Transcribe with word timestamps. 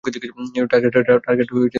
Target 0.03 0.93
কাছেই 0.93 1.57
আছে। 1.57 1.69